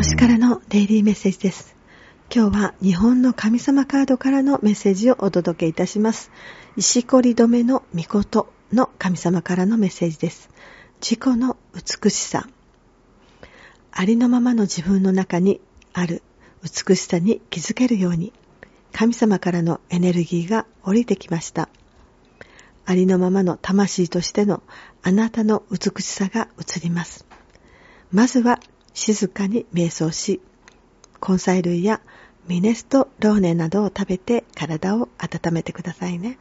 [0.00, 1.76] 星からのデイリーメッセージです。
[2.34, 6.30] 今日は日本の神様カードからのメッセージをお届けいたします。
[6.74, 10.48] 石こり止めの御事の神様からのメッセージです。
[11.02, 12.48] 自己の美しさ。
[13.92, 15.60] ありのままの自分の中に
[15.92, 16.22] ある
[16.62, 18.32] 美しさに気づけるように、
[18.92, 21.68] 神様からのエネルギーが降りてきました。
[22.86, 24.62] ありのままの魂としての
[25.02, 27.26] あなたの美しさが映ります。
[28.12, 28.60] まずは
[28.94, 30.40] 静かに瞑想し、
[31.26, 32.00] 根菜類や
[32.46, 36.38] ミネストローネなどを食べて体を温めてくださいね。